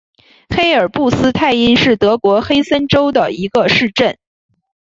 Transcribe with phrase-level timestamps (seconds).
[0.49, 4.17] 黑尔布斯泰因是德国黑森州的一个市镇。